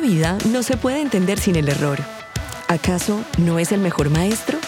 [0.00, 1.98] Vida no se puede entender sin el error.
[2.68, 4.58] ¿Acaso no es el mejor maestro?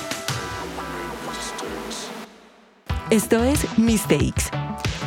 [3.10, 4.44] Esto es Mistakes,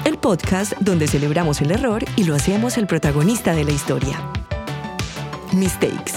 [0.05, 4.19] el podcast donde celebramos el error y lo hacemos el protagonista de la historia.
[5.53, 6.13] Mistakes,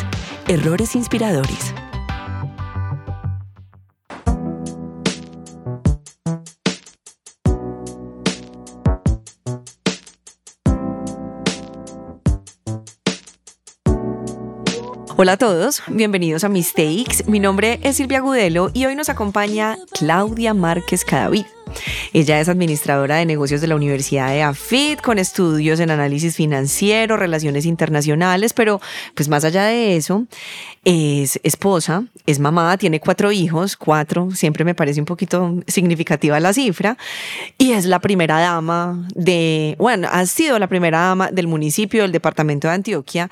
[0.49, 1.75] errores inspiradores.
[15.19, 17.25] Hola a todos, bienvenidos a Mistakes.
[17.27, 21.47] Mi nombre es Silvia Gudelo y hoy nos acompaña Claudia Márquez Cadavid.
[22.13, 27.17] Ella es administradora de negocios de la Universidad de AFIT con estudios en análisis financiero,
[27.17, 28.81] relaciones internacionales, pero
[29.15, 30.27] pues más allá de eso,
[30.85, 36.53] es esposa, es mamá, tiene cuatro hijos, cuatro, siempre me parece un poquito significativa la
[36.53, 36.97] cifra,
[37.59, 42.13] y es la primera dama de, bueno, ha sido la primera dama del municipio del
[42.13, 43.31] departamento de Antioquia.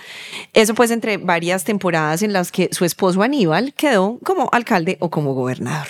[0.53, 5.11] Eso pues entre varias temporadas en las que su esposo Aníbal quedó como alcalde o
[5.11, 5.87] como gobernador.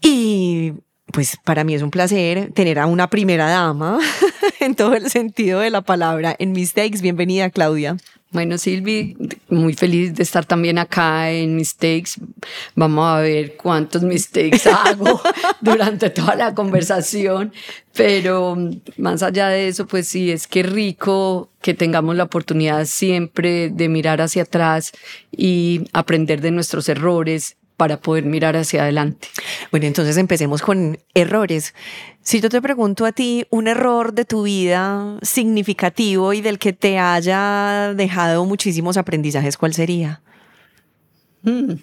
[0.00, 0.74] Y
[1.12, 3.98] pues para mí es un placer tener a una primera dama
[4.60, 7.00] en todo el sentido de la palabra en Mistakes.
[7.00, 7.96] Bienvenida, Claudia.
[8.34, 9.16] Bueno, Silvi,
[9.48, 12.14] muy feliz de estar también acá en Mistakes.
[12.74, 15.20] Vamos a ver cuántos mistakes hago
[15.60, 17.52] durante toda la conversación,
[17.94, 18.56] pero
[18.96, 23.88] más allá de eso, pues sí, es que rico que tengamos la oportunidad siempre de
[23.88, 24.90] mirar hacia atrás
[25.30, 29.28] y aprender de nuestros errores para poder mirar hacia adelante.
[29.70, 31.74] Bueno, entonces empecemos con errores.
[32.22, 36.72] Si yo te pregunto a ti un error de tu vida significativo y del que
[36.72, 40.22] te haya dejado muchísimos aprendizajes, ¿cuál sería?
[41.42, 41.74] Mm.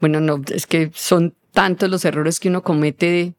[0.00, 3.34] Bueno, no, es que son tantos los errores que uno comete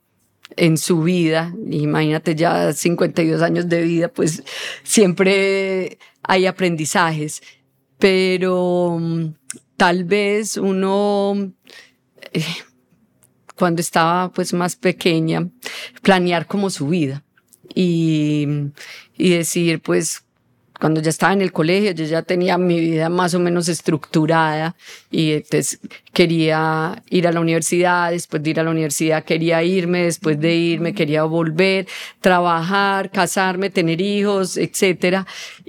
[0.56, 1.54] en su vida.
[1.70, 4.44] Imagínate ya 52 años de vida, pues
[4.84, 7.42] siempre hay aprendizajes.
[7.98, 9.28] Pero mm,
[9.78, 11.52] tal vez uno,
[12.34, 12.44] eh,
[13.56, 15.48] cuando estaba pues más pequeña,
[16.02, 17.24] planear como su vida
[17.74, 18.48] y,
[19.18, 20.26] y decir pues
[20.80, 24.76] cuando ya estaba en el colegio, yo ya tenía mi vida más o menos estructurada
[25.10, 25.80] y entonces
[26.14, 30.54] quería ir a la universidad, después de ir a la universidad quería irme, después de
[30.54, 31.88] irme quería volver,
[32.20, 35.26] trabajar, casarme, tener hijos, etcétera.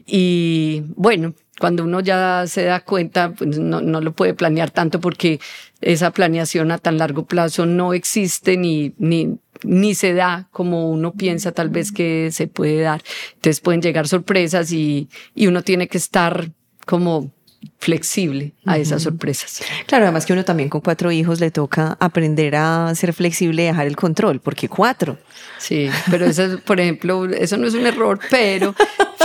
[0.07, 5.01] Y bueno, cuando uno ya se da cuenta, pues no, no, lo puede planear tanto
[5.01, 5.41] porque
[5.81, 11.13] esa planeación a tan largo plazo no existe ni, ni, ni se da como uno
[11.13, 13.03] piensa tal vez que se puede dar.
[13.35, 16.51] Entonces pueden llegar sorpresas y, y uno tiene que estar
[16.85, 17.33] como
[17.79, 19.63] flexible a esas sorpresas.
[19.87, 23.67] Claro, además que uno también con cuatro hijos le toca aprender a ser flexible y
[23.67, 25.19] dejar el control, porque cuatro.
[25.59, 28.75] Sí, pero eso, por ejemplo, eso no es un error, pero,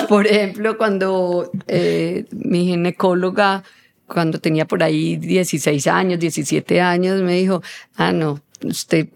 [0.07, 3.63] por ejemplo, cuando eh, mi ginecóloga,
[4.07, 7.61] cuando tenía por ahí 16 años, 17 años, me dijo,
[7.95, 9.07] ah, no, usted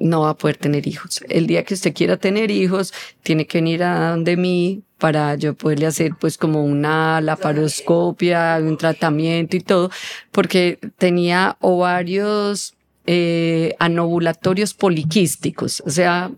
[0.00, 1.20] no va a poder tener hijos.
[1.28, 2.92] El día que usted quiera tener hijos,
[3.22, 8.76] tiene que venir a donde mí para yo poderle hacer pues como una laparoscopia, un
[8.76, 9.90] tratamiento y todo,
[10.32, 12.74] porque tenía ovarios
[13.06, 16.30] eh, anovulatorios poliquísticos, o sea,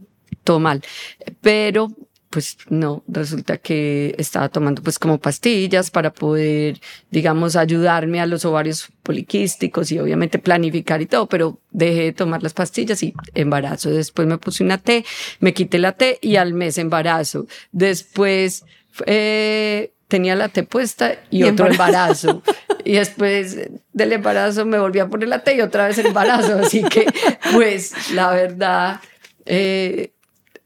[0.44, 0.82] todo mal.
[1.40, 1.88] Pero
[2.30, 6.80] pues no, resulta que estaba tomando pues como pastillas para poder,
[7.10, 12.44] digamos, ayudarme a los ovarios poliquísticos y obviamente planificar y todo, pero dejé de tomar
[12.44, 13.90] las pastillas y embarazo.
[13.90, 15.04] Después me puse una T,
[15.40, 17.46] me quité la T y al mes embarazo.
[17.72, 18.64] Después
[19.06, 22.44] eh, tenía la T puesta y, otro embarazo.
[22.84, 23.58] y después
[23.92, 26.60] del embarazo me volví a poner la T y otra vez embarazo.
[26.60, 27.06] Así que,
[27.52, 29.00] pues, la verdad,
[29.46, 30.12] eh,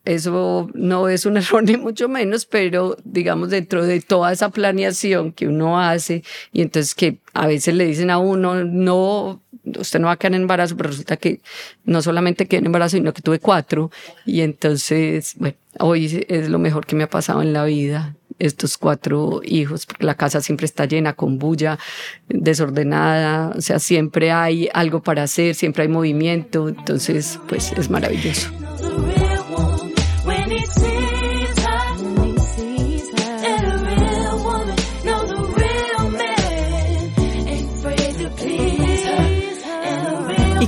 [0.04, 5.32] eso no es un error ni mucho menos, pero digamos dentro de toda esa planeación
[5.32, 6.22] que uno hace
[6.52, 9.42] y entonces que a veces le dicen a uno, no,
[9.78, 11.40] usted no va a quedar en embarazo, pero resulta que
[11.84, 13.90] no solamente quedé en embarazo, sino que tuve cuatro
[14.24, 18.78] y entonces, bueno, hoy es lo mejor que me ha pasado en la vida estos
[18.78, 21.78] cuatro hijos, porque la casa siempre está llena con bulla,
[22.28, 28.50] desordenada, o sea, siempre hay algo para hacer, siempre hay movimiento, entonces, pues es maravilloso.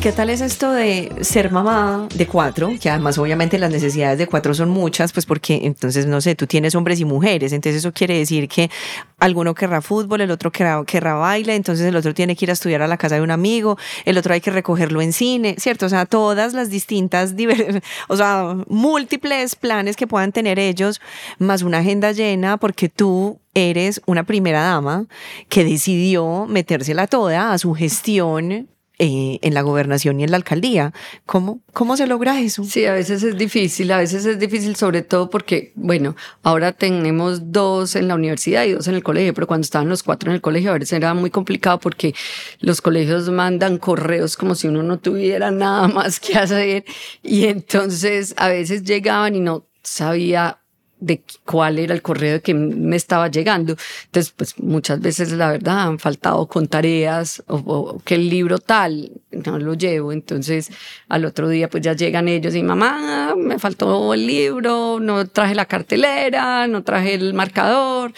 [0.07, 2.71] Qué tal es esto de ser mamá de cuatro?
[2.81, 6.47] Que además obviamente las necesidades de cuatro son muchas, pues porque entonces, no sé, tú
[6.47, 8.71] tienes hombres y mujeres, entonces eso quiere decir que
[9.19, 12.83] alguno querrá fútbol, el otro querrá, baile, entonces el otro tiene que ir a estudiar
[12.83, 15.87] a la casa de un amigo, el otro hay que recogerlo en cine, ¿cierto?
[15.87, 17.35] O sea, todas las distintas,
[18.09, 21.01] o sea, múltiples planes que puedan tener ellos,
[21.41, 25.07] más una agenda llena, porque tú eres una primera dama
[25.49, 30.95] que decidió metérsela toda a su gestión eh, en la gobernación y en la alcaldía.
[31.27, 32.65] ¿Cómo, ¿Cómo se logra eso?
[32.65, 37.53] Sí, a veces es difícil, a veces es difícil sobre todo porque, bueno, ahora tenemos
[37.53, 40.37] dos en la universidad y dos en el colegio, pero cuando estaban los cuatro en
[40.37, 42.15] el colegio a veces era muy complicado porque
[42.61, 46.85] los colegios mandan correos como si uno no tuviera nada más que hacer
[47.23, 50.59] y entonces a veces llegaban y no sabía
[50.99, 53.77] de cuál era el correo que me estaba llegando.
[54.07, 59.13] Entonces, pues muchas veces la verdad han faltado con tareas o, que el libro tal
[59.31, 60.13] no lo llevo.
[60.13, 60.71] Entonces,
[61.09, 65.55] al otro día pues ya llegan ellos y mamá, me faltó el libro, no traje
[65.55, 68.13] la cartelera, no traje el marcador.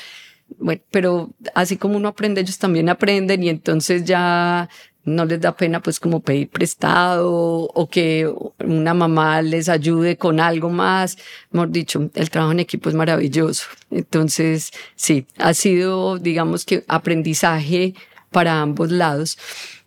[0.59, 4.69] Bueno, pero así como uno aprende, ellos también aprenden y entonces ya
[5.09, 8.33] no les da pena pues como pedir prestado o que
[8.65, 11.19] una mamá les ayude con algo más.
[11.53, 13.65] Hemos dicho, el trabajo en equipo es maravilloso.
[13.91, 17.95] Entonces, sí, ha sido, digamos que aprendizaje
[18.31, 19.39] para ambos lados.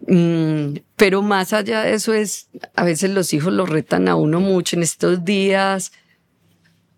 [0.07, 4.39] Mm, pero más allá de eso es, a veces los hijos lo retan a uno
[4.39, 4.75] mucho.
[4.75, 5.91] En estos días,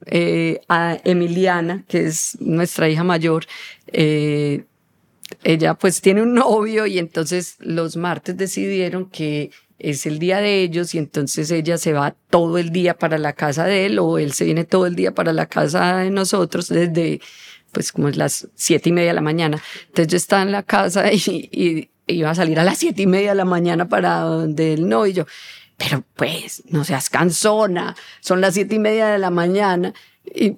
[0.06, 3.46] eh, a Emiliana, que es nuestra hija mayor,
[3.88, 4.66] eh,
[5.44, 10.62] ella pues tiene un novio y entonces los martes decidieron que es el día de
[10.62, 14.18] ellos y entonces ella se va todo el día para la casa de él o
[14.18, 17.20] él se viene todo el día para la casa de nosotros desde
[17.72, 19.62] pues como las siete y media de la mañana.
[19.88, 23.30] Entonces yo estaba en la casa y, iba a salir a las siete y media
[23.30, 25.26] de la mañana para donde él no y yo,
[25.78, 29.94] pero pues no seas cansona, son las siete y media de la mañana
[30.26, 30.58] y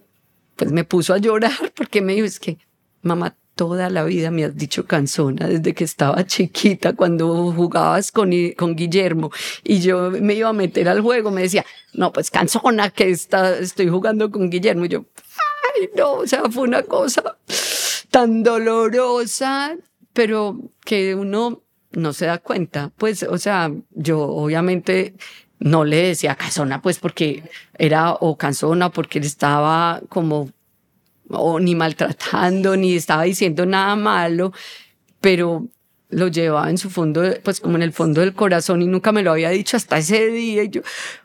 [0.55, 2.57] pues me puso a llorar porque me dijo es que
[3.01, 8.31] mamá toda la vida me has dicho cansona desde que estaba chiquita cuando jugabas con,
[8.57, 9.31] con Guillermo
[9.63, 13.57] y yo me iba a meter al juego, me decía, no, pues cansona que está,
[13.57, 15.05] estoy jugando con Guillermo y yo,
[15.75, 17.37] ay, no, o sea, fue una cosa
[18.11, 19.75] tan dolorosa,
[20.13, 21.61] pero que uno
[21.91, 25.15] no se da cuenta, pues, o sea, yo obviamente
[25.59, 27.43] no le decía cansona, pues porque
[27.77, 30.49] era o cansona porque él estaba como
[31.29, 34.53] o ni maltratando, ni estaba diciendo nada malo,
[35.21, 35.67] pero
[36.09, 39.23] lo llevaba en su fondo, pues como en el fondo del corazón y nunca me
[39.23, 40.63] lo había dicho hasta ese día.
[40.63, 40.81] Y yo,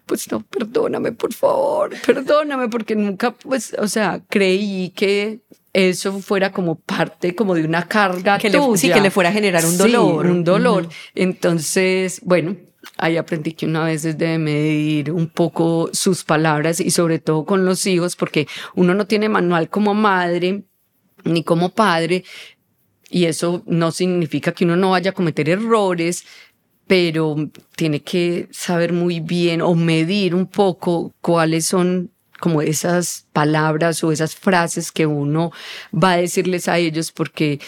[0.06, 5.40] pues no, perdóname, por favor, perdóname, porque nunca, pues, o sea, creí que
[5.72, 9.32] eso fuera como parte como de una carga que Le, sí, que le fuera a
[9.32, 10.26] generar un dolor.
[10.26, 10.88] un dolor.
[11.14, 12.56] Entonces, bueno,
[13.00, 17.64] ahí aprendí que una vez debe medir un poco sus palabras y sobre todo con
[17.64, 20.64] los hijos, porque uno no tiene manual como madre
[21.24, 22.24] ni como padre,
[23.10, 26.24] y eso no significa que uno no vaya a cometer errores,
[26.86, 27.36] pero
[27.76, 34.10] tiene que saber muy bien o medir un poco cuáles son como esas palabras o
[34.10, 35.52] esas frases que uno
[35.92, 37.60] va a decirles a ellos porque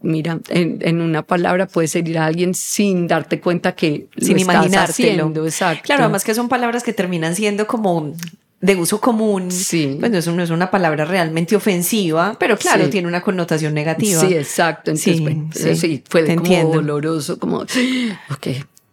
[0.00, 4.38] mira, en, una palabra puedes herir a alguien sin darte cuenta que sin.
[4.38, 5.82] Exacto.
[5.84, 8.14] Claro, además que son palabras que terminan siendo como
[8.60, 9.50] de uso común.
[9.50, 9.96] Sí.
[10.00, 14.20] Pues eso no es una palabra realmente ofensiva, pero claro, tiene una connotación negativa.
[14.20, 14.90] Sí, exacto.
[14.90, 16.74] Entonces, sí, bueno, sí, fue como entiendo.
[16.74, 18.46] doloroso, como, ok,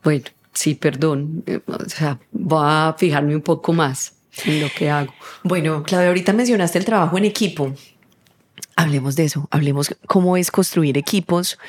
[0.03, 1.43] bueno, sí, perdón.
[1.67, 4.13] O sea, voy a fijarme un poco más
[4.45, 5.13] en lo que hago.
[5.43, 7.73] Bueno, Claudia, ahorita mencionaste el trabajo en equipo.
[8.75, 11.59] Hablemos de eso, hablemos cómo es construir equipos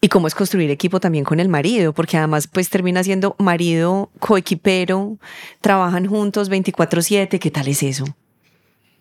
[0.00, 4.10] y cómo es construir equipo también con el marido, porque además pues termina siendo marido
[4.20, 5.18] coequipero,
[5.60, 8.04] trabajan juntos 24/7, ¿qué tal es eso?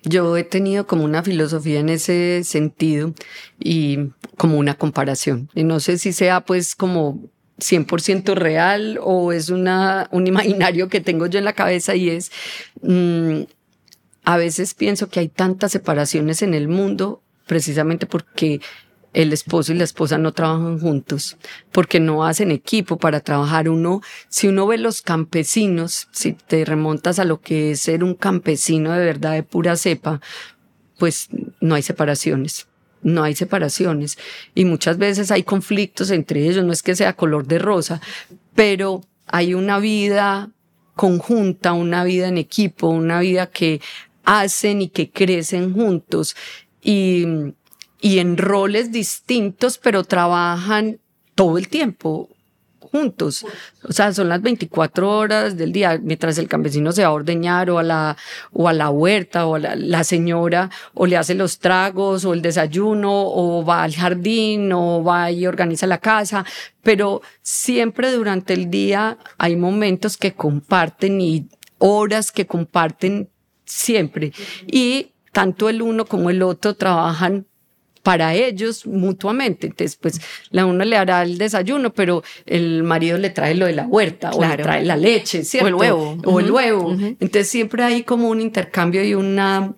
[0.03, 3.13] Yo he tenido como una filosofía en ese sentido
[3.59, 5.49] y como una comparación.
[5.53, 7.19] Y no sé si sea pues como
[7.59, 12.31] 100% real o es una, un imaginario que tengo yo en la cabeza y es,
[12.81, 13.41] mm,
[14.23, 18.61] a veces pienso que hay tantas separaciones en el mundo precisamente porque
[19.13, 21.37] el esposo y la esposa no trabajan juntos,
[21.71, 23.69] porque no hacen equipo para trabajar.
[23.69, 28.13] Uno, si uno ve los campesinos, si te remontas a lo que es ser un
[28.13, 30.21] campesino de verdad de pura cepa,
[30.97, 32.68] pues no hay separaciones.
[33.01, 34.18] No hay separaciones
[34.56, 38.01] y muchas veces hay conflictos entre ellos, no es que sea color de rosa,
[38.56, 40.50] pero hay una vida
[40.96, 43.79] conjunta, una vida en equipo, una vida que
[44.25, 46.36] hacen y que crecen juntos
[46.82, 47.25] y,
[48.01, 51.00] y en roles distintos, pero trabajan
[51.36, 52.29] todo el tiempo
[52.91, 53.46] juntos.
[53.84, 57.69] O sea, son las 24 horas del día, mientras el campesino se va a ordeñar
[57.69, 58.17] o a la,
[58.51, 62.41] o a la huerta o a la, señora o le hace los tragos o el
[62.41, 66.46] desayuno o va al jardín o va y organiza la casa,
[66.84, 73.29] pero siempre durante el día hay momentos que comparten y horas que comparten
[73.65, 74.34] siempre.
[74.67, 77.46] Y tanto el uno como el otro trabajan
[78.09, 79.67] para ellos mutuamente.
[79.67, 83.73] Entonces, pues la una le hará el desayuno, pero el marido le trae lo de
[83.73, 85.67] la huerta o le trae la leche, ¿cierto?
[85.67, 86.17] O el huevo.
[86.25, 86.97] O el huevo.
[86.99, 89.75] Entonces siempre hay como un intercambio y una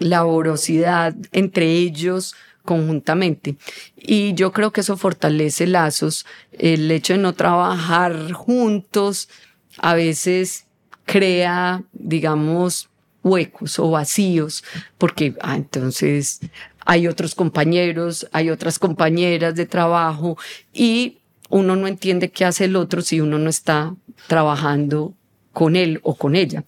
[0.00, 3.54] laborosidad entre ellos conjuntamente.
[3.96, 6.26] Y yo creo que eso fortalece lazos.
[6.50, 9.28] El hecho de no trabajar juntos
[9.76, 10.66] a veces
[11.04, 12.88] crea, digamos,
[13.22, 14.64] huecos o vacíos,
[14.96, 16.40] porque ah, entonces
[16.88, 20.38] hay otros compañeros, hay otras compañeras de trabajo
[20.72, 21.18] y
[21.50, 23.94] uno no entiende qué hace el otro si uno no está
[24.26, 25.12] trabajando
[25.52, 26.64] con él o con ella.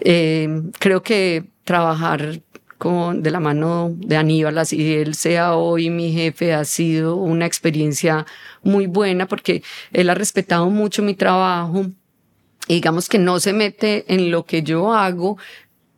[0.00, 2.40] Eh, creo que trabajar
[2.78, 7.44] con, de la mano de Aníbal, así él sea hoy mi jefe, ha sido una
[7.44, 8.24] experiencia
[8.62, 11.84] muy buena porque él ha respetado mucho mi trabajo.
[12.68, 15.36] Y digamos que no se mete en lo que yo hago,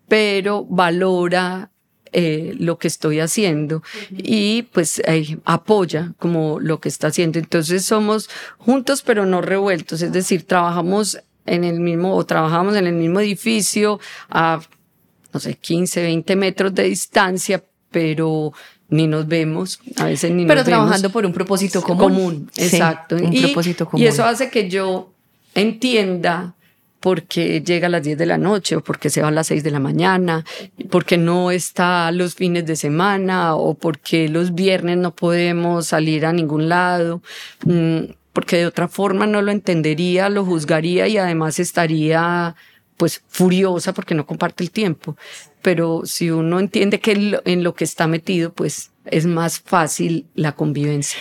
[0.09, 1.71] pero valora
[2.17, 7.41] eh, lo que estoy haciendo y pues eh, apoya como lo que está haciendo.
[7.41, 12.87] Entonces somos juntos pero no revueltos, es decir, trabajamos en el mismo o trabajamos en
[12.87, 13.99] el mismo edificio
[14.31, 14.61] a,
[15.33, 18.53] no sé, 15, 20 metros de distancia, pero
[18.91, 21.99] ni nos vemos, a veces ni pero nos trabajando por un propósito común.
[21.99, 23.17] Común, exacto.
[23.17, 24.05] un propósito común.
[24.05, 25.11] Y eso hace que yo
[25.53, 26.55] entienda
[27.05, 29.63] porque llega a las 10 de la noche o porque se va a las 6
[29.63, 30.43] de la mañana,
[30.89, 36.33] porque no está los fines de semana o porque los viernes no podemos salir a
[36.33, 37.21] ningún lado,
[37.67, 42.57] mm, porque de otra forma no lo entendería, lo juzgaría y además estaría
[42.97, 45.15] pues furiosa porque no comparte el tiempo.
[45.61, 50.53] Pero si uno entiende que en lo que está metido, pues es más fácil la
[50.53, 51.21] convivencia.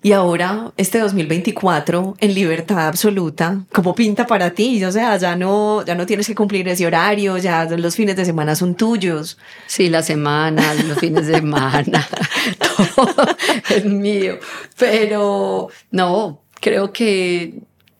[0.00, 4.84] Y ahora, este 2024, en libertad absoluta, ¿cómo pinta para ti?
[4.84, 8.24] O sea, ya no, ya no tienes que cumplir ese horario, ya los fines de
[8.24, 9.38] semana son tuyos.
[9.66, 12.08] Sí, la semana, los fines de semana,
[12.76, 13.36] todo
[13.70, 14.38] es mío.
[14.78, 17.54] Pero no, creo que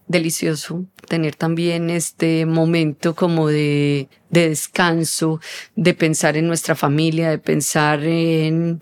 [0.07, 5.41] delicioso tener también este momento como de, de descanso,
[5.75, 8.81] de pensar en nuestra familia, de pensar en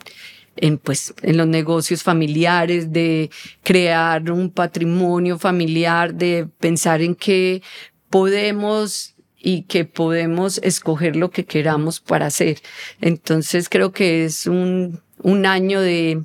[0.56, 3.30] en, pues, en los negocios familiares, de
[3.62, 7.62] crear un patrimonio familiar, de pensar en que
[8.10, 12.58] podemos y que podemos escoger lo que queramos para hacer.
[13.00, 16.24] Entonces creo que es un, un año de,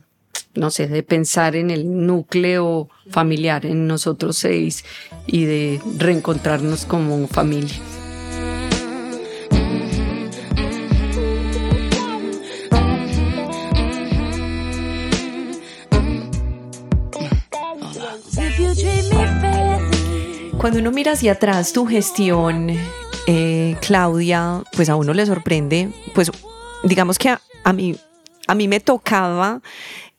[0.55, 4.83] no sé, de pensar en el núcleo familiar, en nosotros seis
[5.27, 7.79] y de reencontrarnos como familia.
[20.61, 22.69] Cuando uno mira hacia atrás tu gestión,
[23.25, 26.31] eh, Claudia, pues a uno le sorprende, pues
[26.83, 27.29] digamos que
[27.63, 27.95] a, mí,
[28.45, 29.59] a mí me tocaba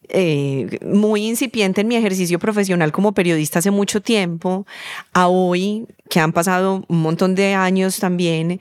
[0.09, 4.67] eh, muy incipiente en mi ejercicio profesional como periodista hace mucho tiempo,
[5.13, 8.59] a hoy, que han pasado un montón de años también,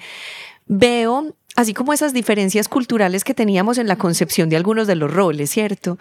[0.67, 5.11] veo así como esas diferencias culturales que teníamos en la concepción de algunos de los
[5.11, 5.97] roles, ¿cierto?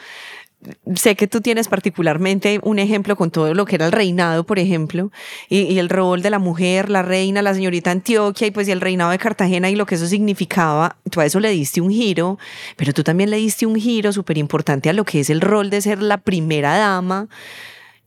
[0.94, 4.58] Sé que tú tienes particularmente un ejemplo con todo lo que era el reinado, por
[4.58, 5.10] ejemplo,
[5.48, 8.80] y, el rol de la mujer, la reina, la señorita Antioquia, y pues y el
[8.80, 10.96] reinado de Cartagena y lo que eso significaba.
[11.10, 12.38] Tú a eso le diste un giro,
[12.76, 15.70] pero tú también le diste un giro súper importante a lo que es el rol
[15.70, 17.28] de ser la primera dama.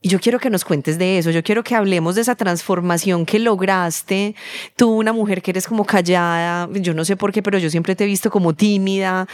[0.06, 3.26] Y yo quiero que nos cuentes de eso, yo quiero que hablemos de esa transformación
[3.26, 4.36] que lograste.
[4.76, 7.96] Tú, una mujer que eres como callada, yo no sé por qué, pero yo siempre
[7.96, 9.28] te he visto como tímida,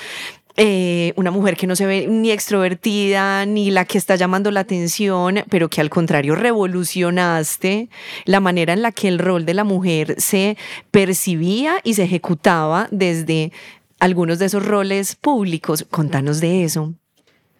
[0.61, 4.59] eh, una mujer que no se ve ni extrovertida ni la que está llamando la
[4.59, 7.87] atención, pero que al contrario revolucionaste
[8.25, 10.57] la manera en la que el rol de la mujer se
[10.91, 13.53] percibía y se ejecutaba desde
[14.01, 15.85] algunos de esos roles públicos.
[15.89, 16.93] Contanos de eso.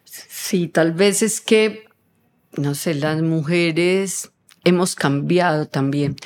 [0.04, 1.84] Sí, tal vez es que,
[2.58, 4.30] no sé, las mujeres
[4.64, 6.16] hemos cambiado también.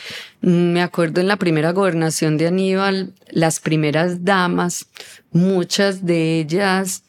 [0.41, 4.87] Me acuerdo en la primera gobernación de Aníbal, las primeras damas,
[5.31, 7.05] muchas de ellas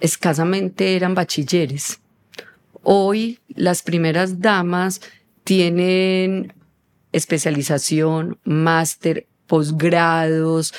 [0.00, 2.00] escasamente eran bachilleres.
[2.82, 5.00] Hoy las primeras damas
[5.44, 6.54] tienen
[7.12, 10.72] especialización, máster, posgrados,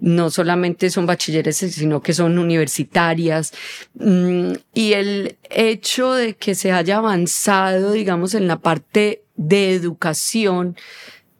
[0.00, 3.52] no solamente son bachilleres, sino que son universitarias.
[3.94, 10.76] Mm, y el hecho de que se haya avanzado, digamos, en la parte de educación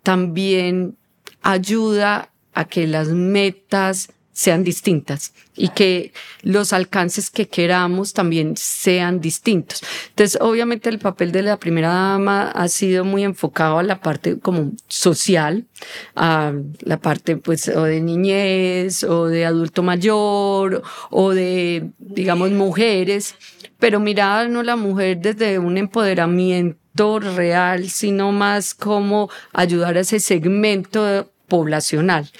[0.02, 0.96] también
[1.42, 6.12] ayuda a que las metas sean distintas y que
[6.42, 9.82] los alcances que queramos también sean distintos.
[10.10, 14.38] Entonces, obviamente el papel de la primera dama ha sido muy enfocado a la parte
[14.38, 15.66] como social,
[16.14, 16.52] a
[16.82, 23.34] la parte pues o de niñez o de adulto mayor o de, digamos, mujeres,
[23.80, 26.78] pero mirar no la mujer desde un empoderamiento
[27.20, 32.30] real, sino más como ayudar a ese segmento poblacional.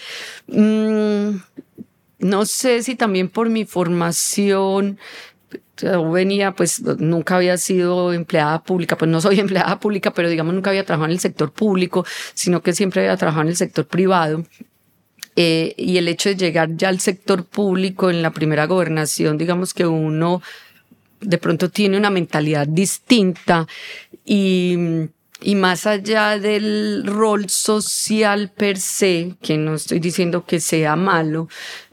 [0.47, 1.37] Mm,
[2.19, 4.99] no sé si también por mi formación,
[6.13, 10.71] venía, pues nunca había sido empleada pública, pues no soy empleada pública, pero digamos nunca
[10.71, 14.45] había trabajado en el sector público, sino que siempre había trabajado en el sector privado.
[15.41, 19.73] Eh, y el hecho de llegar ya al sector público en la primera gobernación, digamos
[19.73, 20.43] que uno
[21.21, 23.67] de pronto tiene una mentalidad distinta
[24.25, 25.09] y
[25.41, 31.49] y más allá del rol social per se, que no estoy diciendo que sea malo,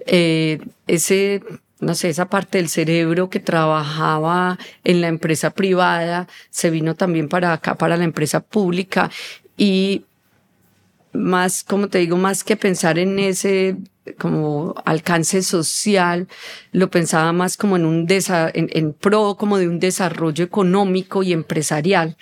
[0.08, 1.44] eh, ese,
[1.79, 7.29] no sé, esa parte del cerebro que trabajaba en la empresa privada se vino también
[7.29, 9.12] para acá, para la empresa pública
[9.58, 10.05] y
[11.15, 13.77] más, como te digo, más que pensar en ese
[14.19, 16.27] como alcance social,
[16.72, 21.34] lo pensaba más como en un en, en, pro como de un desarrollo económico y
[21.34, 22.15] empresarial,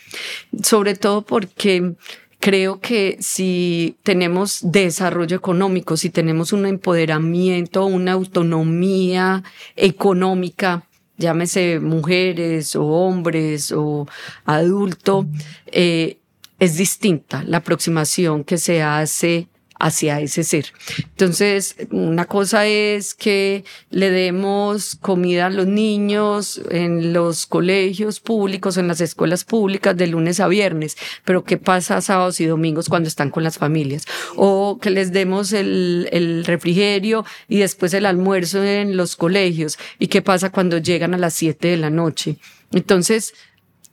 [0.62, 1.96] sobre todo porque
[2.40, 9.44] creo que si tenemos desarrollo económico, si tenemos un empoderamiento, una autonomía
[9.76, 10.86] económica,
[11.18, 14.08] llámese mujeres o hombres o
[14.46, 15.26] adulto,
[15.68, 16.18] eh,
[16.64, 20.68] es distinta la aproximación que se hace hacia ese ser.
[21.00, 28.78] Entonces, una cosa es que le demos comida a los niños en los colegios públicos,
[28.78, 33.10] en las escuelas públicas de lunes a viernes, pero ¿qué pasa sábados y domingos cuando
[33.10, 34.06] están con las familias?
[34.38, 39.78] O que les demos el, refrigerio y después el almuerzo en los colegios.
[40.00, 42.38] ¿Y qué pasa cuando llegan a las siete de la noche?
[42.72, 43.34] Entonces,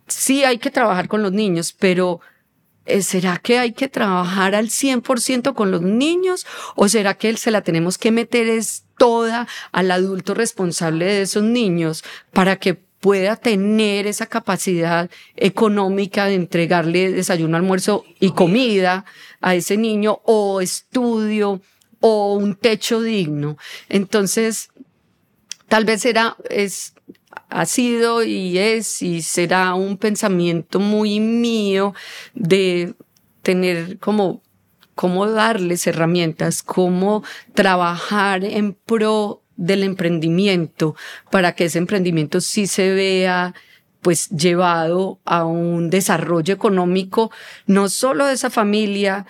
[0.07, 2.21] sí hay que trabajar con los niños, pero
[3.01, 6.45] ¿será que hay que trabajar al 100% con los niños
[6.75, 11.43] o será que se la tenemos que meter es toda al adulto responsable de esos
[11.43, 19.05] niños para que pueda tener esa capacidad económica de entregarle desayuno, almuerzo y comida
[19.41, 21.61] a ese niño o estudio
[21.99, 23.57] o un techo digno?
[23.89, 24.69] Entonces,
[25.67, 26.93] tal vez era, es,
[27.49, 31.93] ha sido y es y será un pensamiento muy mío
[32.33, 32.95] de
[33.41, 34.41] tener como
[34.95, 40.95] cómo darles herramientas, cómo trabajar en pro del emprendimiento
[41.29, 43.53] para que ese emprendimiento sí se vea
[44.01, 47.31] pues llevado a un desarrollo económico,
[47.67, 49.27] no solo de esa familia,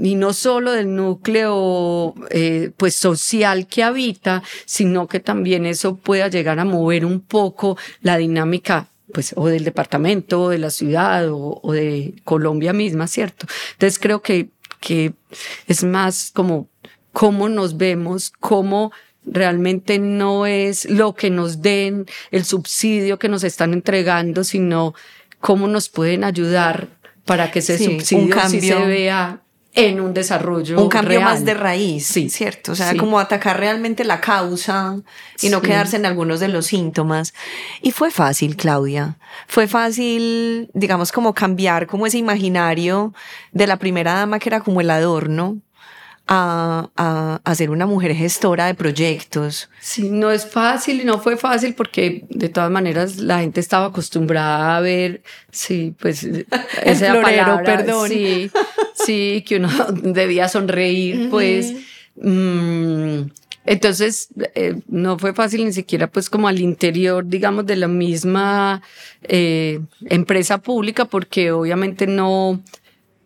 [0.00, 6.28] y no solo del núcleo eh, pues social que habita, sino que también eso pueda
[6.28, 11.30] llegar a mover un poco la dinámica pues o del departamento, o de la ciudad
[11.30, 13.46] o, o de Colombia misma, ¿cierto?
[13.72, 15.14] Entonces creo que, que
[15.66, 16.68] es más como
[17.12, 18.92] cómo nos vemos, cómo
[19.24, 24.94] realmente no es lo que nos den, el subsidio que nos están entregando, sino
[25.40, 26.88] cómo nos pueden ayudar
[27.24, 29.42] para que ese subsidio sí se vea
[29.74, 30.80] en un desarrollo.
[30.80, 32.72] Un cambio más de raíz, sí, ¿cierto?
[32.72, 34.96] O sea, como atacar realmente la causa
[35.40, 37.34] y no quedarse en algunos de los síntomas.
[37.82, 39.18] Y fue fácil, Claudia.
[39.46, 43.14] Fue fácil, digamos, como cambiar como ese imaginario
[43.52, 45.58] de la primera dama que era como el adorno
[46.28, 49.70] a, a, ser una mujer gestora de proyectos.
[49.80, 53.86] Sí, no es fácil y no fue fácil porque de todas maneras la gente estaba
[53.86, 56.24] acostumbrada a ver, sí, pues
[56.84, 58.10] esa florero, perdón.
[58.10, 58.50] Sí,
[58.94, 59.70] sí, que uno
[60.02, 61.72] debía sonreír, pues.
[62.16, 63.22] Mm,
[63.64, 68.82] entonces, eh, no fue fácil ni siquiera pues como al interior, digamos, de la misma
[69.22, 72.62] eh, empresa pública, porque obviamente no,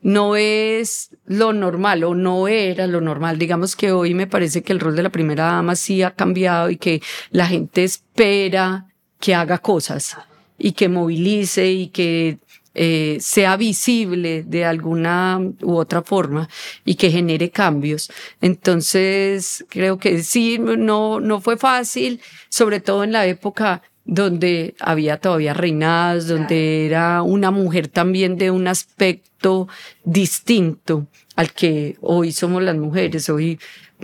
[0.03, 3.39] no es lo normal o no era lo normal.
[3.39, 6.71] Digamos que hoy me parece que el rol de la primera dama sí ha cambiado
[6.71, 8.89] y que la gente espera
[9.21, 10.17] que haga cosas
[10.59, 12.39] y que movilice y que
[12.75, 16.49] eh, sea visible de alguna u otra forma
[16.85, 18.11] y que genere cambios.
[18.41, 25.19] Entonces, creo que sí, no, no fue fácil, sobre todo en la época donde había
[25.19, 29.69] todavía reinados, donde era una mujer también de un aspecto
[30.05, 33.29] distinto al que hoy somos las mujeres.
[33.29, 33.59] Hoy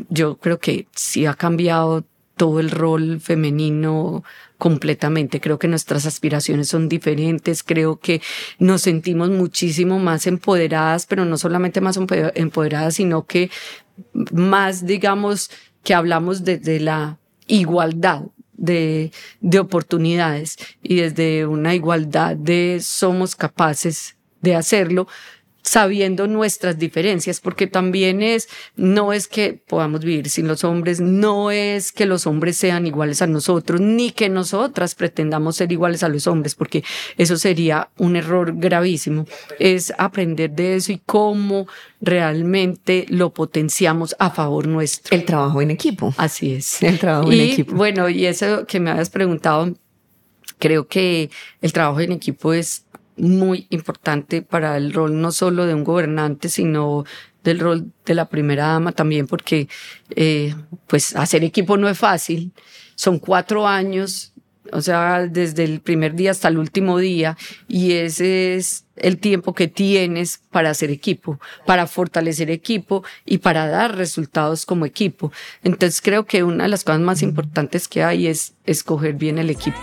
[0.08, 2.04] yo creo que sí ha cambiado
[2.36, 4.24] todo el rol femenino
[4.56, 5.40] completamente.
[5.40, 8.22] Creo que nuestras aspiraciones son diferentes, creo que
[8.58, 11.98] nos sentimos muchísimo más empoderadas, pero no solamente más
[12.34, 13.50] empoderadas, sino que
[14.32, 15.50] más, digamos,
[15.82, 18.22] que hablamos desde la igualdad,
[18.58, 25.08] de, de, oportunidades y desde una igualdad de somos capaces de hacerlo,
[25.68, 31.50] sabiendo nuestras diferencias, porque también es, no es que podamos vivir sin los hombres, no
[31.50, 36.08] es que los hombres sean iguales a nosotros, ni que nosotras pretendamos ser iguales a
[36.08, 36.82] los hombres, porque
[37.16, 39.26] eso sería un error gravísimo.
[39.58, 41.66] Es aprender de eso y cómo
[42.00, 45.14] realmente lo potenciamos a favor nuestro.
[45.16, 46.14] El trabajo en equipo.
[46.16, 46.82] Así es.
[46.82, 47.74] El trabajo en equipo.
[47.74, 49.74] Bueno, y eso que me habías preguntado,
[50.58, 52.84] creo que el trabajo en equipo es
[53.18, 57.04] muy importante para el rol no solo de un gobernante, sino
[57.44, 59.68] del rol de la primera dama también, porque
[60.14, 60.54] eh,
[60.86, 62.52] pues hacer equipo no es fácil.
[62.94, 64.32] Son cuatro años,
[64.72, 67.36] o sea, desde el primer día hasta el último día,
[67.68, 73.68] y ese es el tiempo que tienes para hacer equipo, para fortalecer equipo y para
[73.68, 75.32] dar resultados como equipo.
[75.62, 79.50] Entonces creo que una de las cosas más importantes que hay es escoger bien el
[79.50, 79.78] equipo.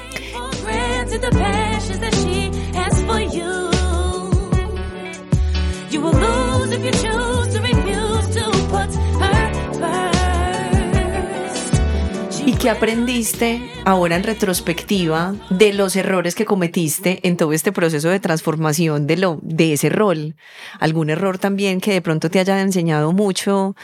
[12.65, 18.09] ¿Y qué aprendiste ahora en retrospectiva de los errores que cometiste en todo este proceso
[18.09, 20.35] de transformación de, lo, de ese rol?
[20.79, 23.75] ¿Algún error también que de pronto te haya enseñado mucho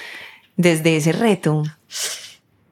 [0.57, 1.61] desde ese reto?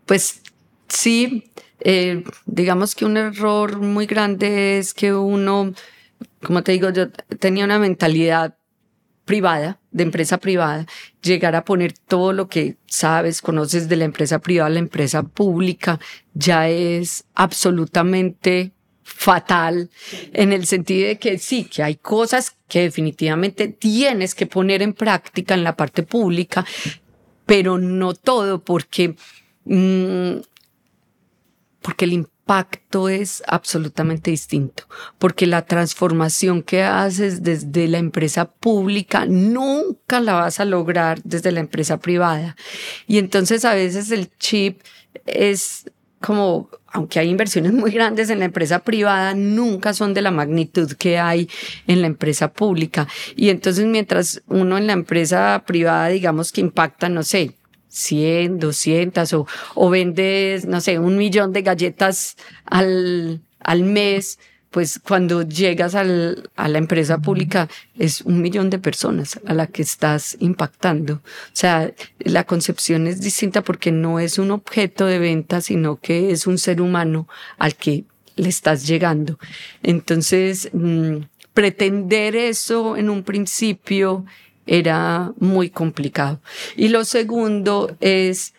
[0.07, 0.41] Pues
[0.87, 5.75] sí, eh, digamos que un error muy grande es que uno,
[6.41, 8.57] como te digo, yo tenía una mentalidad
[9.29, 10.87] privada, de empresa privada,
[11.21, 15.21] llegar a poner todo lo que sabes, conoces de la empresa privada a la empresa
[15.21, 15.99] pública,
[16.33, 18.71] ya es absolutamente
[19.03, 19.91] fatal
[20.33, 24.93] en el sentido de que sí, que hay cosas que definitivamente tienes que poner en
[24.93, 26.65] práctica en la parte pública,
[27.45, 29.13] pero no todo porque,
[29.65, 30.41] mm,
[31.83, 32.38] porque el impacto
[33.09, 34.83] es absolutamente distinto,
[35.19, 41.51] porque la transformación que haces desde la empresa pública nunca la vas a lograr desde
[41.51, 42.55] la empresa privada.
[43.07, 44.81] Y entonces a veces el chip
[45.25, 45.85] es
[46.19, 50.91] como, aunque hay inversiones muy grandes en la empresa privada, nunca son de la magnitud
[50.93, 51.49] que hay
[51.87, 53.07] en la empresa pública.
[53.35, 57.58] Y entonces mientras uno en la empresa privada, digamos que impacta, no sé,
[57.89, 64.39] 100, 200 o, o vendes, no sé, un millón de galletas al, al mes,
[64.71, 69.67] pues cuando llegas al, a la empresa pública es un millón de personas a la
[69.67, 71.15] que estás impactando.
[71.15, 71.21] O
[71.53, 76.45] sea, la concepción es distinta porque no es un objeto de venta, sino que es
[76.45, 78.03] un ser humano al que
[78.35, 79.39] le estás llegando.
[79.81, 81.17] Entonces, mm,
[81.53, 84.25] pretender eso en un principio
[84.69, 86.39] era muy complicado.
[86.77, 88.53] Y lo segundo es,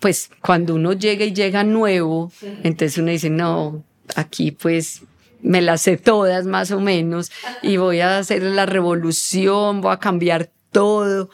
[0.00, 2.32] pues cuando uno llega y llega nuevo,
[2.64, 3.84] entonces uno dice, no,
[4.16, 5.02] aquí pues
[5.42, 7.30] me las sé todas más o menos
[7.62, 11.30] y voy a hacer la revolución, voy a cambiar todo.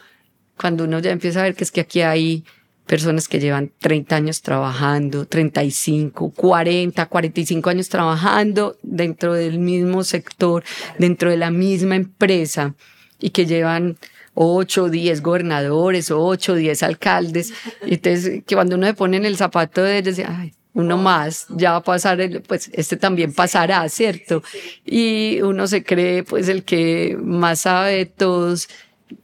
[0.58, 2.44] Cuando uno ya empieza a ver que es que aquí hay
[2.86, 10.62] personas que llevan 30 años trabajando, 35, 40, 45 años trabajando dentro del mismo sector,
[10.98, 12.74] dentro de la misma empresa
[13.20, 13.96] y que llevan
[14.34, 17.52] 8 o 10 gobernadores o 8 o 10 alcaldes.
[17.84, 21.46] Y entonces, que cuando uno se pone en el zapato de ellos, ay, uno más,
[21.50, 24.42] ya va a pasar, pues este también pasará, ¿cierto?
[24.84, 28.68] Y uno se cree pues el que más sabe de todos.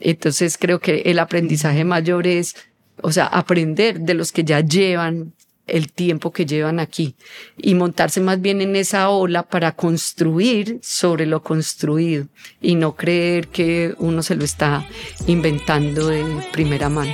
[0.01, 2.57] Entonces creo que el aprendizaje mayor es,
[3.01, 5.33] o sea, aprender de los que ya llevan
[5.67, 7.17] el tiempo que llevan aquí
[7.57, 12.27] y montarse más bien en esa ola para construir sobre lo construido
[12.61, 14.87] y no creer que uno se lo está
[15.27, 17.13] inventando de primera mano.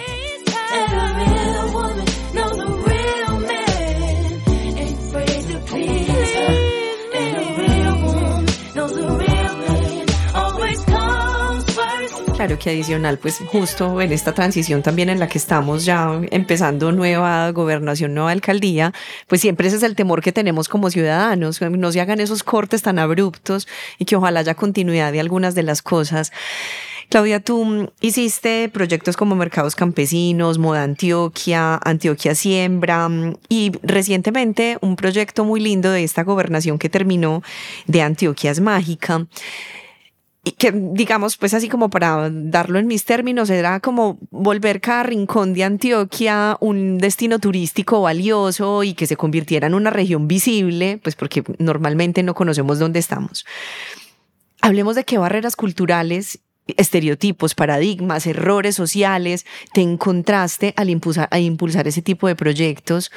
[12.42, 16.90] Claro que adicional, pues justo en esta transición también en la que estamos ya empezando
[16.90, 18.92] nueva gobernación, nueva alcaldía,
[19.28, 22.83] pues siempre ese es el temor que tenemos como ciudadanos, no se hagan esos cortes
[22.83, 26.33] tan abruptos y que ojalá haya continuidad de algunas de las cosas.
[27.11, 33.09] Claudia, tú hiciste proyectos como Mercados Campesinos, Moda Antioquia, Antioquia Siembra
[33.48, 37.44] y recientemente un proyecto muy lindo de esta gobernación que terminó
[37.87, 39.28] de Antioquia es Mágica.
[40.44, 45.05] Y que digamos, pues así como para darlo en mis términos, era como volver cada
[45.05, 50.98] rincón de Antioquia un destino turístico valioso y que se convirtiera en una región visible,
[51.02, 53.46] pues porque normalmente no conocemos dónde estamos.
[54.61, 61.88] Hablemos de qué barreras culturales estereotipos, paradigmas, errores sociales, te encontraste al impulsar, a impulsar
[61.88, 63.11] ese tipo de proyectos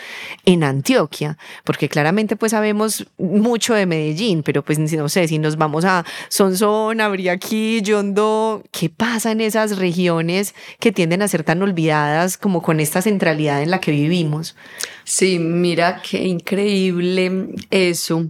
[0.46, 1.38] en Antioquia?
[1.64, 6.06] Porque claramente pues sabemos mucho de Medellín, pero pues no sé, si nos vamos a
[6.30, 12.62] Sonsón, Abriaquí, Yondo, ¿qué pasa en esas regiones que tienden a ser tan olvidadas como
[12.62, 14.56] con esta centralidad en la que vivimos?
[15.04, 18.26] Sí, mira qué increíble eso,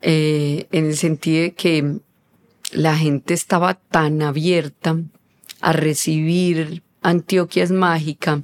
[0.00, 1.98] eh, en el sentido de que
[2.74, 4.96] la gente estaba tan abierta
[5.60, 8.42] a recibir Antioquia es mágica.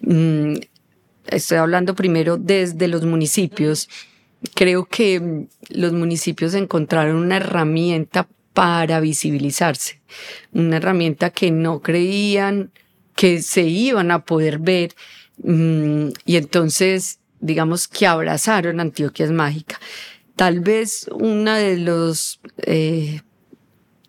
[0.00, 0.54] Mm,
[1.26, 3.88] estoy hablando primero desde los municipios.
[4.54, 10.00] Creo que los municipios encontraron una herramienta para visibilizarse,
[10.52, 12.70] una herramienta que no creían
[13.16, 14.94] que se iban a poder ver
[15.42, 19.80] mm, y entonces digamos que abrazaron Antioquia es mágica.
[20.36, 23.20] Tal vez una de los eh,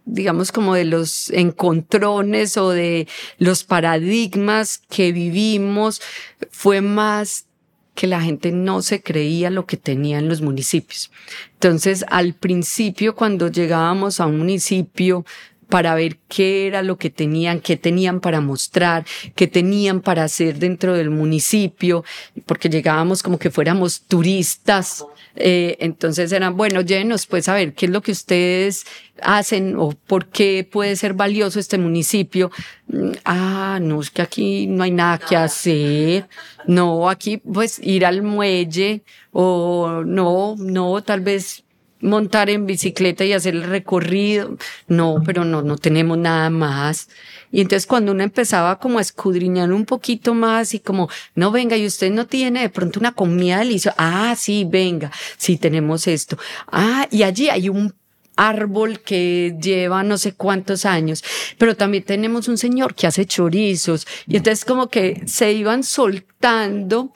[0.06, 6.02] digamos, como de los encontrones o de los paradigmas que vivimos,
[6.52, 7.46] fue más
[7.96, 11.12] que la gente no se creía lo que tenía en los municipios.
[11.54, 15.26] Entonces, al principio, cuando llegábamos a un municipio,
[15.70, 20.60] para ver qué era lo que tenían, qué tenían para mostrar, qué tenían para hacer
[20.60, 22.04] dentro del municipio,
[22.46, 25.06] porque llegábamos como que fuéramos turistas.
[25.36, 28.86] Eh, entonces eran, bueno, llenos, pues a ver qué es lo que ustedes
[29.22, 32.52] hacen o por qué puede ser valioso este municipio.
[32.88, 36.28] Mm, ah, no, es que aquí no hay nada que hacer.
[36.68, 41.64] No, aquí pues ir al muelle o no, no, tal vez
[42.04, 44.58] montar en bicicleta y hacer el recorrido.
[44.88, 47.10] No, pero no, no tenemos nada más.
[47.52, 51.78] Y entonces cuando uno empezaba como a escudriñar un poquito más y como, no, venga,
[51.78, 53.96] y usted no tiene de pronto una comida deliciosa.
[53.98, 56.38] Ah, sí, venga, sí tenemos esto.
[56.72, 57.94] Ah, y allí hay un
[58.36, 61.24] árbol que lleva no sé cuántos años,
[61.58, 67.14] pero también tenemos un señor que hace chorizos y entonces como que se iban soltando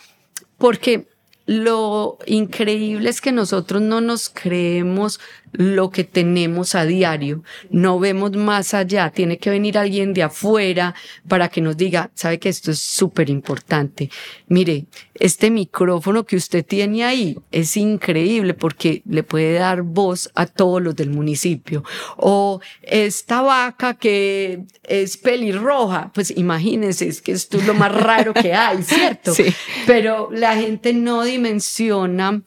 [0.57, 1.07] porque
[1.47, 5.19] lo increíble es que nosotros no nos creemos
[5.53, 10.93] lo que tenemos a diario, no vemos más allá, tiene que venir alguien de afuera
[11.27, 14.09] para que nos diga, sabe que esto es súper importante.
[14.47, 20.45] Mire, este micrófono que usted tiene ahí es increíble porque le puede dar voz a
[20.45, 21.83] todos los del municipio.
[22.17, 28.33] O esta vaca que es pelirroja, pues imagínense, es que esto es lo más raro
[28.33, 29.33] que hay, ¿cierto?
[29.33, 29.45] Sí.
[29.85, 32.41] Pero la gente no dimensiona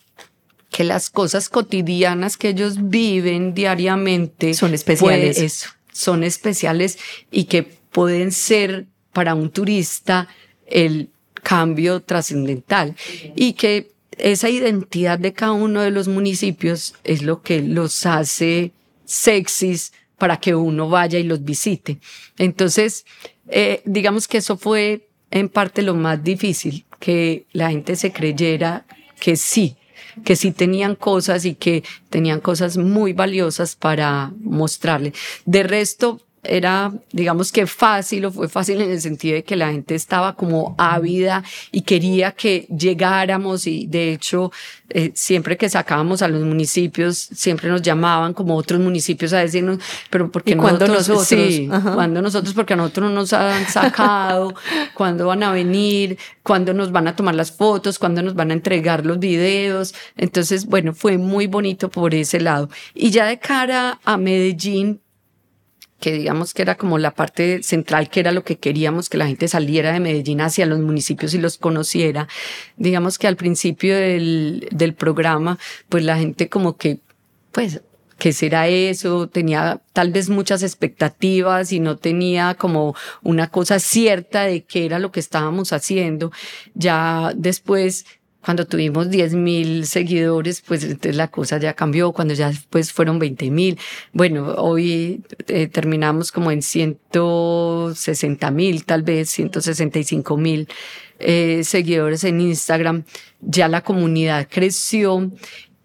[0.71, 5.67] que las cosas cotidianas que ellos viven diariamente son especiales.
[5.93, 6.99] son especiales
[7.31, 10.29] y que pueden ser para un turista
[10.67, 11.11] el
[11.43, 12.95] cambio trascendental
[13.35, 18.73] y que esa identidad de cada uno de los municipios es lo que los hace
[19.05, 21.99] sexys para que uno vaya y los visite.
[22.39, 23.07] Entonces,
[23.49, 28.87] eh, digamos que eso fue en parte lo más difícil, que la gente se creyera
[29.19, 29.77] que sí,
[30.25, 35.13] que sí tenían cosas y que tenían cosas muy valiosas para mostrarle.
[35.45, 39.71] De resto, era, digamos que fácil o fue fácil en el sentido de que la
[39.73, 44.51] gente estaba como ávida y quería que llegáramos y de hecho
[44.89, 49.79] eh, siempre que sacábamos a los municipios siempre nos llamaban como otros municipios a decirnos,
[50.09, 54.55] pero porque cuando nosotros, sí, cuando nosotros porque a nosotros nos han sacado,
[54.95, 58.55] cuándo van a venir, cuándo nos van a tomar las fotos, cuándo nos van a
[58.55, 59.95] entregar los videos.
[60.17, 62.69] Entonces, bueno, fue muy bonito por ese lado.
[62.95, 65.01] Y ya de cara a Medellín,
[66.01, 69.27] que digamos que era como la parte central, que era lo que queríamos, que la
[69.27, 72.27] gente saliera de Medellín hacia los municipios y los conociera.
[72.77, 75.59] Digamos que al principio del, del programa,
[75.89, 77.01] pues la gente como que,
[77.53, 77.83] pues,
[78.19, 79.29] ¿qué será eso?
[79.29, 84.99] Tenía tal vez muchas expectativas y no tenía como una cosa cierta de qué era
[84.99, 86.33] lo que estábamos haciendo.
[86.75, 88.07] Ya después
[88.45, 93.19] cuando tuvimos 10 mil seguidores, pues entonces la cosa ya cambió, cuando ya después fueron
[93.19, 93.79] 20 mil.
[94.13, 100.69] Bueno, hoy eh, terminamos como en 160 mil, tal vez 165 mil
[101.19, 103.05] eh, seguidores en Instagram.
[103.41, 105.31] Ya la comunidad creció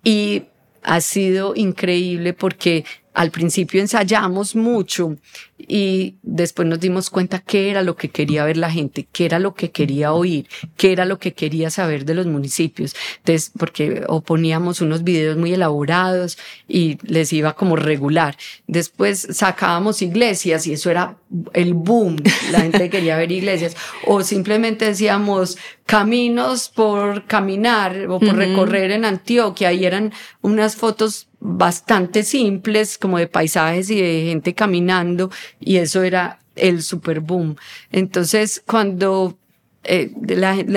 [0.04, 0.44] y
[0.82, 5.18] ha sido increíble porque al principio ensayamos mucho
[5.58, 9.39] y después nos dimos cuenta qué era lo que quería ver la gente, qué era
[9.39, 12.94] lo que quería oír, qué era lo que quería saber de los municipios.
[13.18, 16.38] Entonces, porque oponíamos unos videos muy elaborados
[16.68, 18.36] y les iba como regular.
[18.68, 21.18] Después sacábamos iglesias y eso era
[21.54, 22.18] el boom.
[22.52, 23.78] La gente quería ver iglesias.
[24.06, 31.28] O simplemente decíamos caminos por caminar o por recorrer en Antioquia y eran unas fotos
[31.39, 37.55] bastante simples, como de paisajes y de gente caminando, y eso era el super boom.
[37.91, 39.38] Entonces, cuando
[39.84, 40.12] eh,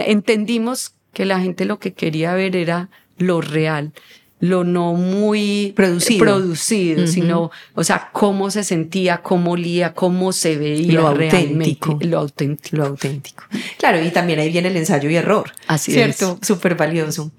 [0.06, 3.92] entendimos que la gente lo que quería ver era lo real,
[4.40, 10.56] lo no muy producido, producido sino, o sea, cómo se sentía, cómo olía, cómo se
[10.56, 13.44] veía lo auténtico, lo auténtico, lo auténtico.
[13.78, 15.52] Claro, y también ahí viene el ensayo y error.
[15.66, 16.38] Así ¿cierto?
[16.42, 17.32] Súper valioso.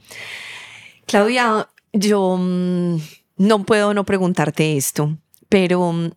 [1.05, 2.97] Claudia, yo mm,
[3.37, 6.11] no puedo no preguntarte esto, pero mm,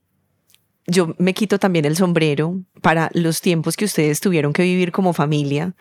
[0.86, 5.12] yo me quito también el sombrero para los tiempos que ustedes tuvieron que vivir como
[5.12, 5.74] familia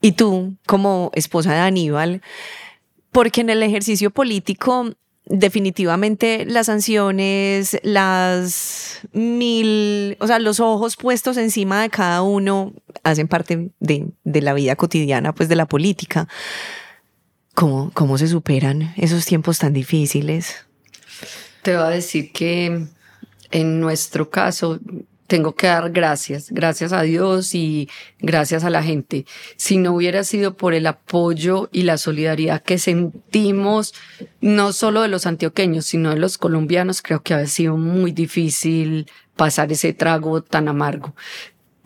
[0.00, 2.22] y tú como esposa de Aníbal,
[3.10, 4.94] porque en el ejercicio político
[5.26, 13.26] definitivamente las sanciones, las mil, o sea, los ojos puestos encima de cada uno hacen
[13.26, 16.28] parte de, la vida cotidiana, pues de la política.
[17.54, 20.66] ¿Cómo, ¿Cómo se superan esos tiempos tan difíciles?
[21.62, 22.86] Te voy a decir que
[23.50, 24.80] en nuestro caso
[25.26, 27.88] tengo que dar gracias, gracias a Dios y
[28.20, 29.26] gracias a la gente.
[29.56, 33.94] Si no hubiera sido por el apoyo y la solidaridad que sentimos,
[34.40, 39.10] no solo de los antioqueños, sino de los colombianos, creo que ha sido muy difícil
[39.36, 41.14] pasar ese trago tan amargo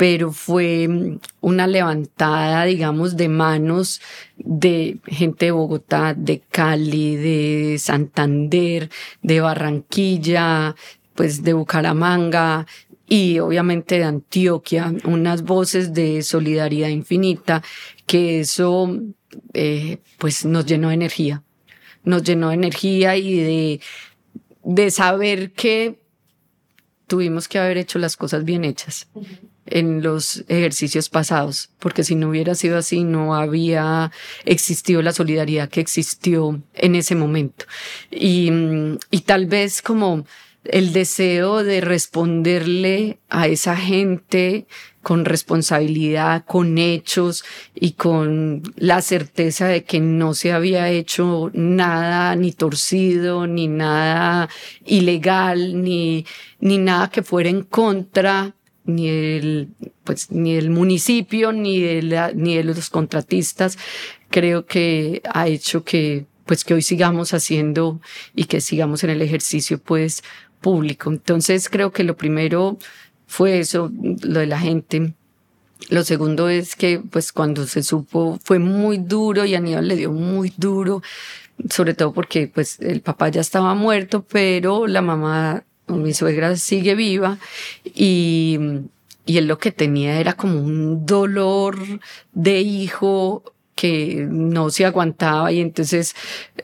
[0.00, 4.00] pero fue mm, una levantada, digamos, de manos
[4.38, 8.88] de gente de Bogotá, de Cali, de Santander,
[9.20, 10.74] de Barranquilla,
[11.14, 12.66] pues de Bucaramanga
[13.08, 17.62] y obviamente de Antioquia, unas voces de solidaridad infinita,
[18.06, 18.96] que eso
[19.52, 21.42] eh, pues nos llenó de energía,
[22.04, 23.80] nos llenó de energía y de,
[24.62, 26.00] de saber que
[27.06, 29.08] tuvimos que haber hecho las cosas bien hechas
[29.66, 34.12] en los ejercicios pasados, porque si no hubiera sido así, no había
[34.44, 37.66] existido la solidaridad que existió en ese momento.
[38.10, 38.50] Y,
[39.10, 40.24] y tal vez como
[40.64, 44.66] el deseo de responderle a esa gente
[45.02, 47.44] con responsabilidad, con hechos
[47.74, 54.50] y con la certeza de que no se había hecho nada ni torcido, ni nada
[54.84, 56.26] ilegal, ni,
[56.60, 59.68] ni nada que fuera en contra ni el,
[60.04, 63.78] pues, ni el municipio, ni de, ni de los contratistas,
[64.30, 68.00] creo que ha hecho que, pues, que hoy sigamos haciendo
[68.34, 70.22] y que sigamos en el ejercicio, pues,
[70.60, 71.10] público.
[71.10, 72.78] Entonces, creo que lo primero
[73.26, 73.90] fue eso,
[74.22, 75.14] lo de la gente.
[75.88, 80.12] Lo segundo es que, pues, cuando se supo, fue muy duro y Aníbal le dio
[80.12, 81.02] muy duro,
[81.68, 85.64] sobre todo porque, pues, el papá ya estaba muerto, pero la mamá
[85.96, 87.38] mi suegra sigue viva
[87.84, 88.58] y,
[89.26, 91.78] y él lo que tenía era como un dolor
[92.32, 93.42] de hijo
[93.74, 96.14] que no se aguantaba y entonces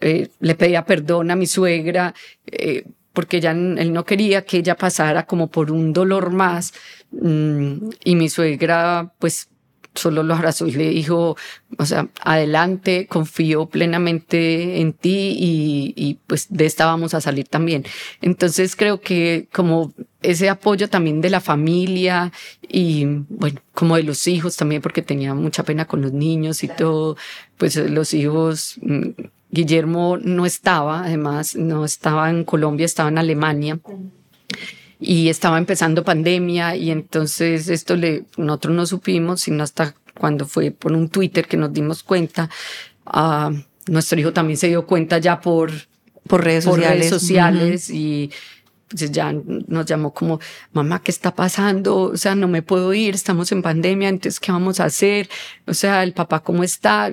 [0.00, 2.14] eh, le pedía perdón a mi suegra
[2.46, 2.84] eh,
[3.16, 6.74] porque ya él no quería que ella pasara como por un dolor más
[7.12, 9.48] mm, y mi suegra pues
[9.94, 11.34] solo lo abrazó y le dijo,
[11.78, 17.48] o sea, adelante, confío plenamente en ti y, y, pues de esta vamos a salir
[17.48, 17.86] también.
[18.20, 24.26] Entonces creo que como ese apoyo también de la familia y bueno, como de los
[24.26, 27.16] hijos también, porque tenía mucha pena con los niños y todo,
[27.56, 29.10] pues los hijos, mm,
[29.56, 33.78] Guillermo no estaba, además, no estaba en Colombia, estaba en Alemania
[35.00, 40.72] y estaba empezando pandemia y entonces esto le, nosotros no supimos, sino hasta cuando fue
[40.72, 42.50] por un Twitter que nos dimos cuenta.
[43.06, 43.56] Uh,
[43.90, 45.72] nuestro hijo también se dio cuenta ya por,
[46.28, 48.30] por redes sociales, sociales y
[48.88, 49.32] pues ya
[49.68, 50.38] nos llamó como,
[50.72, 51.96] mamá, ¿qué está pasando?
[52.02, 55.30] O sea, no me puedo ir, estamos en pandemia, entonces, ¿qué vamos a hacer?
[55.66, 57.10] O sea, el papá, ¿cómo está?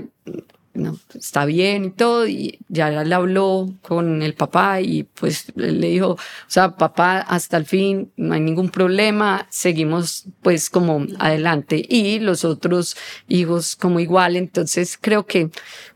[0.73, 5.87] No, está bien y todo, y ya le habló con el papá y pues le
[5.87, 11.85] dijo, o sea, papá, hasta el fin, no hay ningún problema, seguimos pues como adelante.
[11.87, 15.49] Y los otros hijos como igual, entonces creo que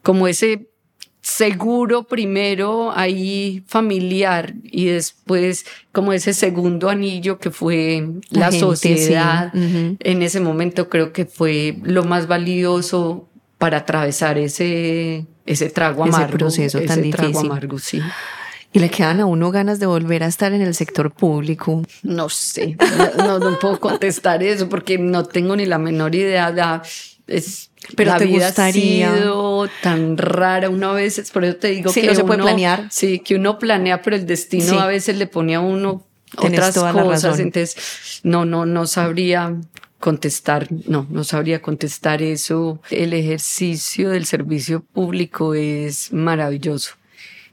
[0.04, 0.68] como ese
[1.28, 10.22] seguro primero ahí familiar y después como ese segundo anillo que fue la, sociedad en
[10.22, 13.27] ese momento creo que fue lo más valioso
[13.58, 16.28] para atravesar ese, ese trago amargo.
[16.28, 17.32] Ese proceso tan ese difícil.
[17.32, 18.02] Trago amargo, sí.
[18.74, 21.82] ¿Y le quedan a uno ganas de volver a estar en el sector público?
[22.04, 22.78] No sé,
[23.18, 26.84] no, no, puedo contestar eso porque no tengo ni la menor idea.
[27.28, 29.12] es, pero la te vida gustaría.
[29.12, 32.36] ha sido tan rara una vez, por eso te digo Sí, que no se puede
[32.42, 32.88] uno- planear.
[32.92, 34.78] Sí, que uno planea, pero el destino Sí.
[34.78, 36.04] a veces le pone a uno
[36.40, 39.56] Tienes otras la cosas, entonces no, no, no sabría
[40.00, 42.82] contestar, no, no sabría contestar eso.
[42.90, 46.96] El ejercicio del servicio público es maravilloso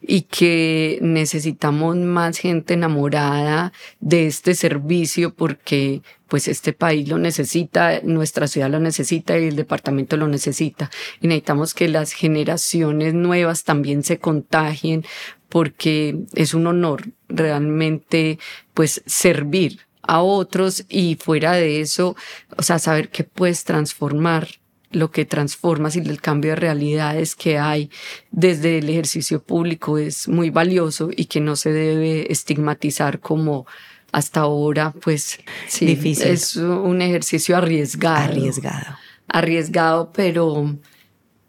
[0.06, 8.00] y que necesitamos más gente enamorada de este servicio porque pues este país lo necesita,
[8.02, 10.90] nuestra ciudad lo necesita y el departamento lo necesita.
[11.20, 15.04] Y necesitamos que las generaciones nuevas también se contagien
[15.48, 18.38] porque es un honor realmente
[18.74, 22.16] pues servir a otros y fuera de eso,
[22.56, 24.48] o sea, saber que puedes transformar
[24.90, 27.90] lo que transformas y el cambio de realidades que hay
[28.30, 33.66] desde el ejercicio público es muy valioso y que no se debe estigmatizar como
[34.12, 36.28] hasta ahora, pues sí, Difícil.
[36.28, 38.24] es un ejercicio arriesgado.
[38.30, 38.96] Arriesgado.
[39.26, 40.76] Arriesgado, pero,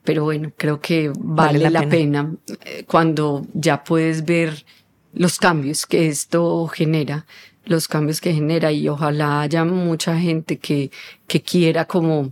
[0.04, 1.92] pero bueno, creo que vale, Vale la la, pena.
[1.92, 2.36] pena,
[2.66, 4.66] eh, cuando ya puedes ver
[5.14, 7.28] los cambios que esto genera,
[7.66, 10.92] los cambios que genera y ojalá haya mucha gente que,
[11.28, 12.32] que quiera como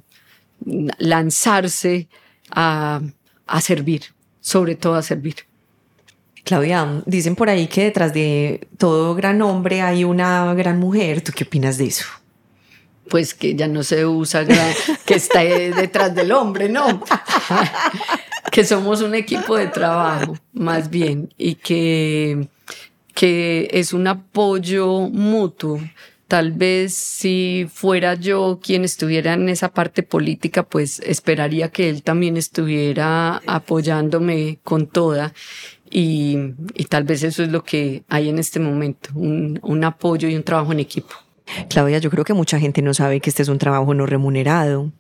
[0.98, 2.08] lanzarse
[2.52, 3.02] a,
[3.48, 4.04] a servir,
[4.42, 5.36] sobre todo a servir.
[6.44, 11.22] Claudia, dicen por ahí que detrás de todo gran hombre hay una gran mujer.
[11.22, 12.06] ¿Tú qué opinas de eso?
[13.10, 14.76] Pues que ya no se usa gra-
[15.06, 17.02] que está detrás del hombre, ¿no?
[18.52, 22.48] que somos un equipo de trabajo, más bien, y que,
[23.14, 25.80] que es un apoyo mutuo.
[26.28, 32.01] Tal vez si fuera yo quien estuviera en esa parte política, pues esperaría que él
[32.01, 35.34] también estuviera apoyándome con toda.
[35.91, 36.38] Y,
[36.89, 40.41] tal vez eso es lo que hay en este momento, un, un apoyo y un
[40.41, 41.14] trabajo en equipo.
[41.70, 44.91] Claudia, yo creo que mucha gente no sabe que este es un trabajo no remunerado.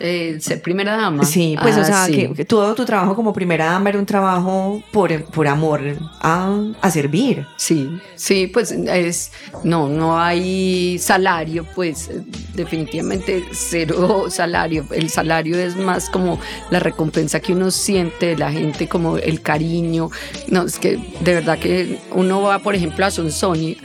[0.00, 1.24] Eh, ser primera dama.
[1.24, 2.12] Sí, pues o Ah, sea, sí.
[2.12, 5.80] que, que todo tu trabajo como primera dama era un trabajo por, por amor
[6.20, 7.44] a, a servir.
[7.56, 9.32] Sí, sí, pues es,
[9.64, 12.22] no, no hay salario, pues eh,
[12.54, 14.86] definitivamente cero salario.
[14.92, 16.38] El salario es más como
[16.70, 20.10] la recompensa que uno siente de la gente, como el cariño.
[20.48, 23.76] No, es que de verdad que uno va, por ejemplo, a Sonsoni,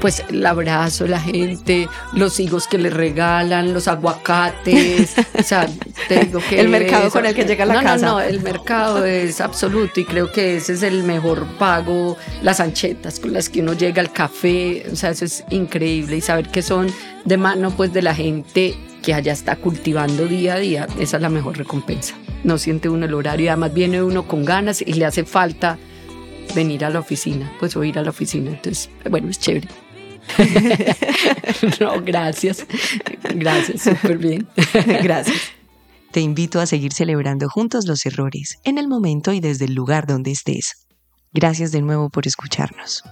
[0.00, 5.68] pues el abrazo de la gente, los higos que le regalan, los aguacates, o sea,
[6.08, 6.60] te digo que...
[6.60, 8.06] El mercado eso- con el que llega a la no, casa.
[8.06, 12.60] No, no, el mercado es absoluto y creo que ese es el mejor pago, las
[12.60, 16.48] anchetas con las que uno llega al café, o sea, eso es increíble y saber
[16.48, 16.88] que son
[17.24, 21.22] de mano pues de la gente que allá está cultivando día a día, esa es
[21.22, 22.14] la mejor recompensa.
[22.44, 25.78] No siente uno el horario y además viene uno con ganas y le hace falta
[26.54, 29.68] venir a la oficina, pues o ir a la oficina, entonces, bueno, es chévere.
[31.80, 32.66] no, gracias,
[33.34, 34.48] gracias, súper bien.
[35.02, 35.38] Gracias.
[36.10, 40.06] Te invito a seguir celebrando juntos los errores, en el momento y desde el lugar
[40.06, 40.86] donde estés.
[41.32, 43.04] Gracias de nuevo por escucharnos.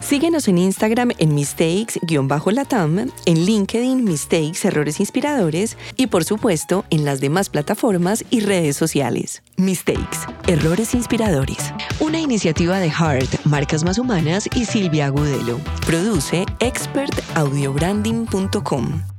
[0.00, 7.20] Síguenos en Instagram en mistakes-latam, en LinkedIn Mistakes Errores Inspiradores y por supuesto en las
[7.20, 9.44] demás plataformas y redes sociales.
[9.56, 11.72] Mistakes, Errores Inspiradores.
[12.00, 15.60] Una iniciativa de Heart, Marcas Más Humanas y Silvia Agudelo.
[15.86, 19.09] Produce expertaudiobranding.com.